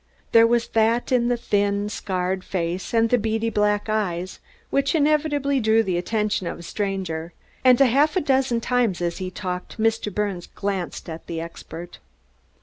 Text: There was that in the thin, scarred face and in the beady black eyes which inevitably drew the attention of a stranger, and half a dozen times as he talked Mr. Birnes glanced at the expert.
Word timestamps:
There 0.31 0.47
was 0.47 0.69
that 0.69 1.11
in 1.11 1.27
the 1.27 1.37
thin, 1.37 1.87
scarred 1.87 2.43
face 2.43 2.91
and 2.91 3.03
in 3.03 3.07
the 3.09 3.19
beady 3.19 3.51
black 3.51 3.87
eyes 3.87 4.39
which 4.71 4.95
inevitably 4.95 5.59
drew 5.59 5.83
the 5.83 5.95
attention 5.95 6.47
of 6.47 6.57
a 6.57 6.63
stranger, 6.63 7.33
and 7.63 7.77
half 7.79 8.15
a 8.15 8.21
dozen 8.21 8.61
times 8.61 8.99
as 8.99 9.19
he 9.19 9.29
talked 9.29 9.79
Mr. 9.79 10.11
Birnes 10.11 10.47
glanced 10.47 11.07
at 11.07 11.27
the 11.27 11.39
expert. 11.39 11.99